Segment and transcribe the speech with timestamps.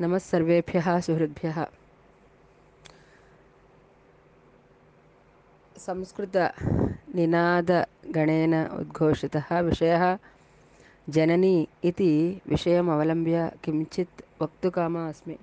[0.00, 1.66] नमः सर्वेभ्यः सुहृद्भ्यः।
[5.78, 10.18] संस्कृतनिनादगणेन उद्घोषितः विषयः
[11.08, 15.38] जननी इति विषयमवलम्ब्य किञ्चित् वक्तुकामा अस्मि।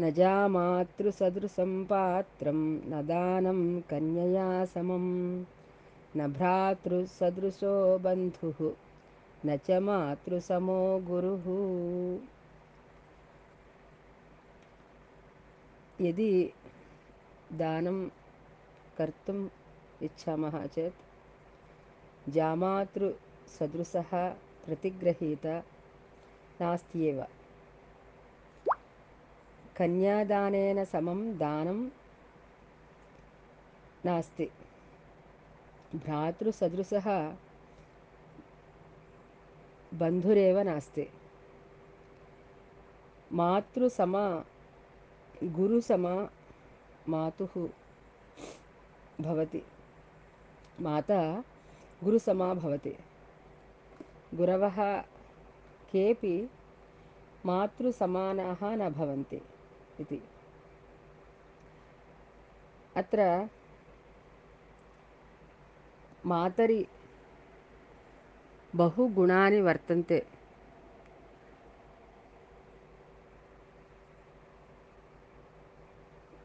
[0.00, 5.44] न जामातृसदृशं पात्रं न दानं कन्यया समं
[6.16, 8.87] न भ्रातृसदृशो बन्धुः
[9.45, 10.79] न च मातृसमो
[11.09, 11.47] गुरुः
[16.01, 16.31] यदि
[17.61, 17.99] दानं
[18.97, 19.47] कर्तुम्
[20.05, 24.11] इच्छामः चेत् जामातृसदृशः
[24.65, 25.57] प्रतिगृहीता
[26.61, 27.23] नास्ति एव
[29.77, 31.79] कन्यादानेन समं दानं
[34.05, 34.49] नास्ति
[35.95, 37.07] भ्रातृसदृशः
[39.94, 41.06] बन्धुरेव नास्ति
[43.32, 44.24] मातृसमा
[45.44, 46.14] गुरुसमा
[47.08, 47.54] मातुः
[49.20, 49.62] भवति
[50.80, 51.20] माता
[52.04, 52.94] गुरुसमा भवति
[54.34, 54.76] गुरवः
[55.92, 56.36] केपि
[57.46, 59.40] मातृसमानाः न भवन्ति
[60.00, 60.20] इति
[62.96, 63.48] अत्र
[66.26, 66.86] मातरि
[68.75, 70.19] बहुगुणानि वर्तन्ते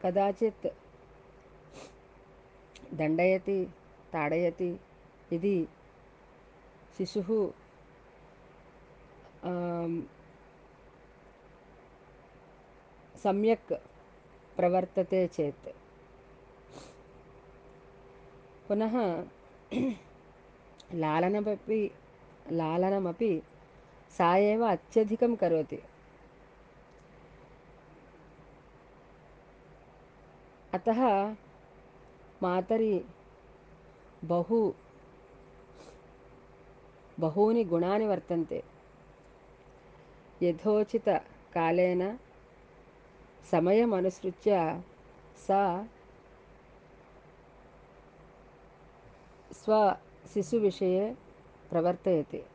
[0.03, 0.67] कदाचित्
[2.99, 3.63] दण्डयति
[4.13, 4.69] ताडयति
[5.33, 5.57] यदि
[6.97, 7.29] शिशुः
[13.23, 13.73] सम्यक्
[14.57, 15.67] प्रवर्तते चेत्
[18.67, 18.95] पुनः
[21.03, 21.81] लालनमपि
[22.59, 23.31] लालनमपि
[24.17, 25.79] सा एव अत्यधिकं करोति
[30.73, 31.01] अतः
[32.43, 32.93] मातरि
[34.31, 34.59] बहु
[37.19, 38.61] बहूनि गुणानि वर्तन्ते
[40.41, 42.03] यथोचितकालेन
[43.51, 44.57] समयमनुसृत्य
[45.47, 45.61] सा
[49.63, 51.13] स्वशिशुविषये
[51.74, 52.46] प्रवर्तयति।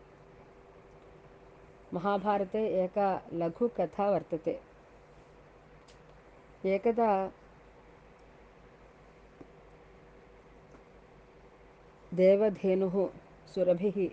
[1.93, 4.61] महाभारते एका लघुकथा वर्तते।
[6.65, 7.31] एकदा
[12.13, 13.09] देवधेनुः
[13.55, 14.09] सुरभिः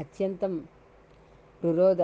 [0.00, 0.60] अत्यन्तं
[1.64, 2.00] रुरोद।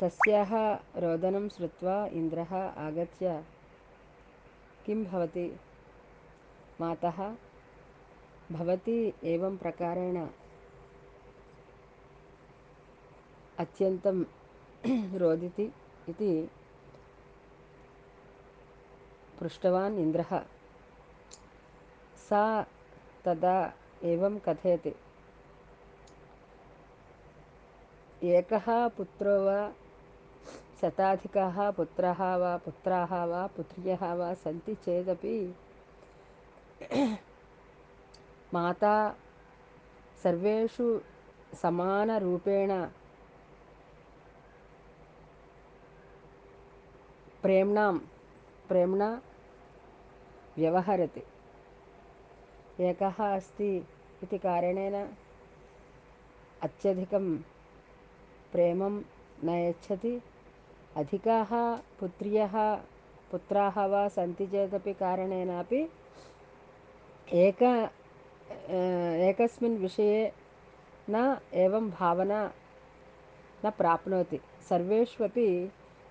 [0.00, 3.44] तस्याः रोदनं श्रुत्वा इन्द्रः आगत्य,
[4.86, 5.60] किं भवति,
[6.80, 7.49] मातः?
[8.52, 10.16] भवती एवं प्रकारेण
[13.58, 14.22] अत्यन्तं
[15.18, 15.64] रोदिति
[16.08, 16.50] इति
[19.40, 20.38] पृष्टवान् इन्द्रः।
[22.28, 22.66] सा
[23.24, 23.58] तदा
[24.04, 24.94] एवं कथयति।
[28.24, 29.60] एकः पुत्रो वा
[30.80, 35.38] शताधिकाः पुत्राः वा पुत्राः वा पुत्र्यः वा सन्ति चेदपि
[38.53, 38.95] माता
[40.23, 40.87] सर्वेषु
[41.61, 42.71] समानरूपेण
[47.43, 47.91] प्रेम्णां
[48.67, 49.09] प्रेम्णा
[50.57, 51.23] व्यवहरति
[52.89, 53.69] एकः अस्ति
[54.23, 54.95] इति कारणेन
[56.63, 57.35] अत्यधिकं
[58.51, 59.01] प्रेमं
[59.45, 60.13] न यच्छति
[60.97, 61.51] अधिकाः
[61.99, 62.55] पुत्र्यः
[63.31, 65.81] पुत्राः वा सन्ति चेदपि कारणेनापि
[67.45, 67.63] एक
[68.50, 70.32] एकस्मिन् विषये
[71.10, 72.42] न एवं भावना
[73.64, 75.50] न प्राप्नोति सर्वेष्वपि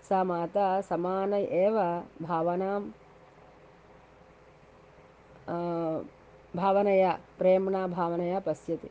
[0.09, 1.77] सा माता समान एव
[2.21, 2.79] भावनां
[6.55, 8.89] भावनया प्रेम्णा भावनया पश्यति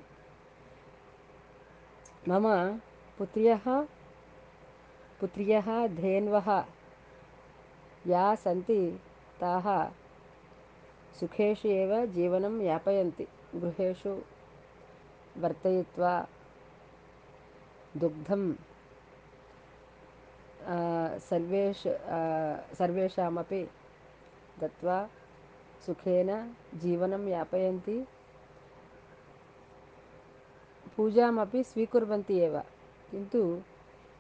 [2.29, 2.47] मम
[3.19, 3.65] पुत्र्यः
[5.21, 6.51] पुत्र्यः धेन्वः
[8.07, 8.81] या सन्ति
[9.41, 9.67] ताः
[11.21, 14.11] सुखेषु एव जीवनं यापयन्ति गृहेषु
[15.43, 16.13] वर्तयित्वा
[17.97, 18.53] दुग्धं
[21.29, 21.83] सर्वेष
[22.79, 23.63] सर्वेषामपि
[24.61, 24.99] दत्वा
[25.87, 26.31] सुखेन
[26.75, 27.99] जीवनं यापयन्ति।
[30.97, 32.59] पूजामपि स्वीकुर्वन्ति एव,
[33.11, 33.41] किन्तु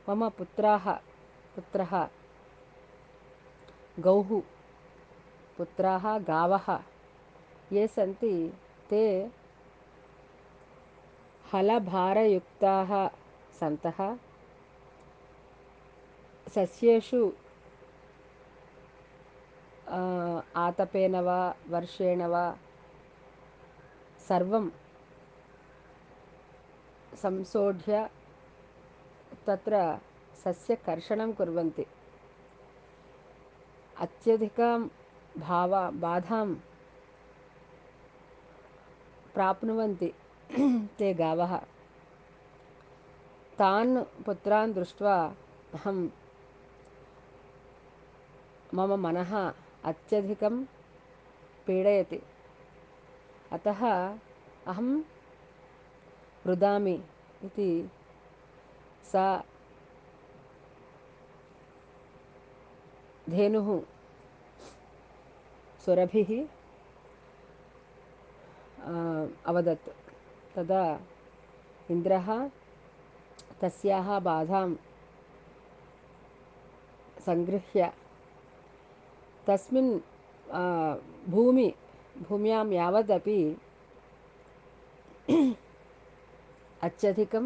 [0.08, 0.90] मम पुत्राः,
[1.56, 1.92] पुत्रः,
[3.98, 4.30] गौः,
[5.58, 6.68] पुत्राः गावः,
[7.72, 8.32] ये सन्ति
[8.90, 9.04] ते
[11.50, 12.90] फलभारयुक्ताः
[13.60, 13.98] सन्तः।
[16.54, 17.20] सस्येषु
[20.56, 22.44] आतपेन वा, वर्षेण वा,
[24.28, 24.70] सर्वं
[27.14, 28.08] संसोढ्य
[29.46, 29.74] तत्र
[30.44, 31.86] सस्यकर्षणं कुर्वन्ति।
[33.96, 34.80] अत्यधिकां
[35.38, 36.48] भावा, बाधां
[39.38, 40.12] प्राप्नुवन्ति।
[40.98, 41.56] ते गावः।
[43.58, 45.34] तान् पुत्रान् दृष्ट्वा
[45.74, 46.08] अहं
[48.74, 49.52] मम मनः
[49.84, 50.64] अत्यधिकं
[51.66, 52.20] पीडयति।
[53.52, 53.86] अतः
[54.66, 55.02] अहं
[56.46, 56.96] रुदामि
[57.44, 57.90] इति
[59.12, 59.44] सा
[63.28, 63.80] धेनुः
[65.84, 66.57] सुरभिः
[68.88, 69.88] अवदत्।
[70.54, 70.84] तदा
[71.90, 72.28] इन्द्रः
[73.60, 74.68] तस्याः बाधां
[77.26, 77.92] सङ्गृह्य
[79.46, 79.92] तस्मिन्
[81.30, 81.68] भूमि,
[82.28, 83.40] भूम्यां यावदपि
[86.82, 87.44] अत्यधिकं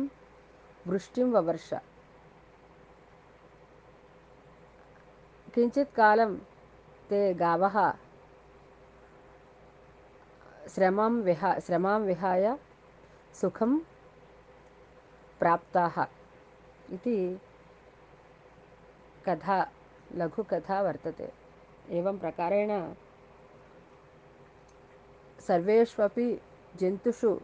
[0.87, 1.71] वृष्टिं ववर्ष।
[5.55, 6.37] किञ्चित् कालं
[7.09, 7.77] ते गावः
[10.69, 12.57] श्रमां विहा श्रमां विहाय
[13.41, 13.79] सुखं
[15.41, 16.03] प्राप्ताः
[16.95, 17.17] इति
[19.27, 19.59] कथा
[20.17, 21.31] लघुकथा वर्तते।
[21.99, 22.71] एवं प्रकारेण
[25.47, 26.29] सर्वेष्वपि
[26.81, 27.39] जन्तुषु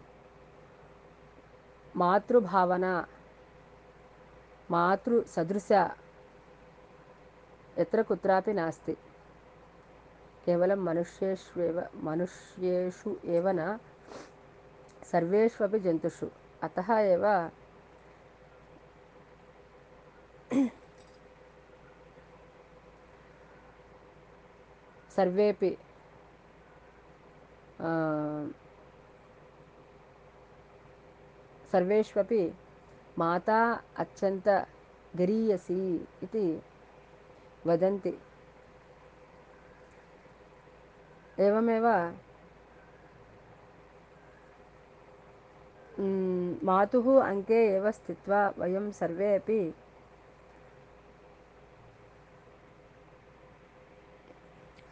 [1.97, 2.95] मातृभावना
[4.71, 5.83] मातृसदृशा
[7.79, 8.97] यत्र कुत्रापि नास्ति
[10.48, 13.76] केवलं मनुष्येष्वेव मनुष्येषु एव न
[15.12, 16.28] सर्वेष्वपि जन्तुषु
[16.64, 17.26] अतः एव
[25.16, 25.70] सर्वेपि
[31.72, 32.44] सर्वेष्वपि
[33.20, 33.62] माता
[34.04, 34.48] अत्यन्त
[35.18, 35.82] गरीयसी
[36.24, 36.46] इति
[37.68, 38.14] वदन्ति
[41.47, 41.87] एवमेव
[46.69, 49.61] मातुः अङ्के एव स्थित्वा वयं सर्वे अपि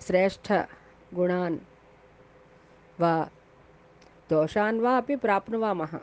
[0.06, 1.58] श्रेष्ठगुणान्
[3.00, 3.14] वा
[4.30, 5.94] दोषान् वा अपि प्राप्नुवामः।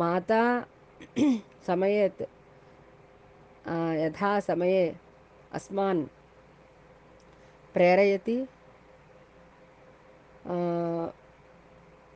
[0.00, 0.42] माता
[1.66, 2.22] समयेत्
[4.02, 4.84] यथा समये
[5.58, 6.04] अस्मान्
[7.74, 8.38] प्रेरयति।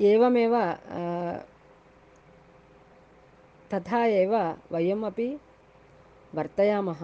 [0.01, 0.55] एवमेव
[3.73, 4.35] तथा एव
[4.73, 5.29] वयमपि
[6.35, 7.01] वर्तयामः।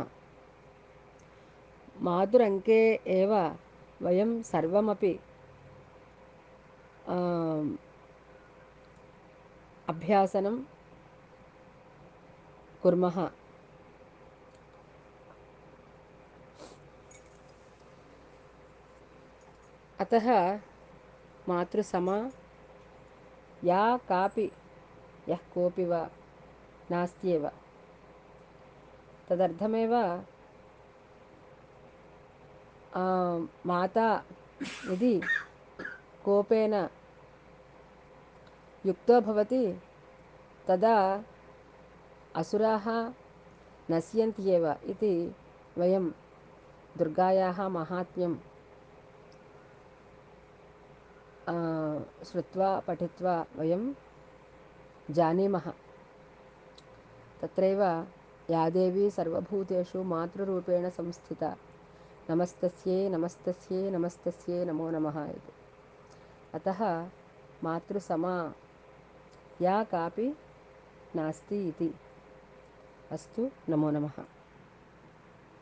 [2.02, 2.80] मातुरङ्के
[3.16, 3.32] एव
[4.02, 5.12] वयं सर्वमपि
[9.88, 10.56] अभ्यासनं
[12.82, 13.16] कुर्मः।
[20.00, 20.26] अतः
[21.50, 22.16] मातृसमा
[23.64, 24.50] या कापि,
[25.28, 26.02] यः कोऽपि वा,
[26.90, 27.48] नास्त्येव।
[29.28, 29.94] तदर्थमेव
[33.66, 34.08] माता
[34.86, 35.14] यदि
[36.24, 36.74] कोपेन
[38.86, 39.64] युक्तो भवति,
[40.68, 40.96] तदा
[42.36, 42.86] असुराः
[43.90, 45.14] नश्यन्त्येव इति
[45.78, 46.04] वयं
[46.98, 48.34] दुर्गायाः माहात्म्यं
[51.48, 53.92] श्रुत्वा पठित्वा वयं
[55.10, 55.72] जानीमः।
[57.40, 57.82] तत्रैव
[58.50, 61.56] या देवी सर्वभूतेषु मातृरूपेण संस्थिता।
[62.30, 65.52] नमस्तस्यै नमस्तस्यै नमस्तस्यै नमो नमः इति।
[66.54, 67.08] अतः
[67.64, 68.52] मातृसमा
[69.62, 70.36] या कापि
[71.16, 71.94] नास्ति इति।
[73.12, 74.24] अस्तु नमो नमः